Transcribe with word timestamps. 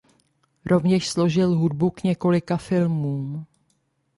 Rovněž 0.65 1.09
složil 1.09 1.55
hudbu 1.55 1.89
k 1.89 2.03
několika 2.03 2.57
filmům. 2.57 3.45